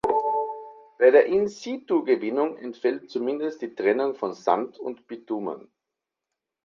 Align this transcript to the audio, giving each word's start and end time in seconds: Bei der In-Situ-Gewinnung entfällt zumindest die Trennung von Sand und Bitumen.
Bei 0.97 1.11
der 1.11 1.27
In-Situ-Gewinnung 1.27 2.57
entfällt 2.57 3.11
zumindest 3.11 3.61
die 3.61 3.75
Trennung 3.75 4.15
von 4.15 4.33
Sand 4.33 4.79
und 4.79 5.05
Bitumen. 5.05 5.69